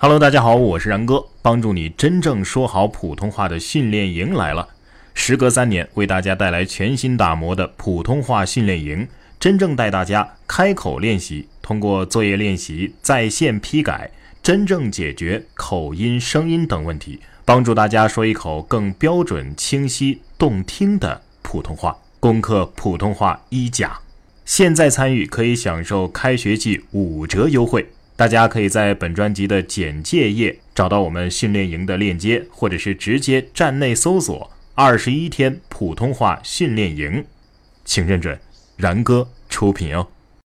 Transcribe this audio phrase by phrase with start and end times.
[0.00, 4.68] Hello，大家好，我是然哥，帮助你真正说好普通话的训练营来了。
[5.12, 9.08] 时隔三年，为大家带来全新打磨的普通话训练营，
[9.40, 21.98] 真正带大家开口练习，通过作业练习、在线批改，真正解决口音、声音等问题，帮助大家说一口更标准、清晰、动听的普通话。
[22.20, 23.98] 攻克普通话一甲，
[24.44, 27.88] 现在参与可以享受开学季五折优惠。
[28.18, 37.24] 大家可以在本专辑的简介页找到我们训练营的链接，或者是直接站内搜索“二十一天普通话训练营”，
[37.86, 38.36] 请认准
[38.76, 40.08] 然哥出品哦。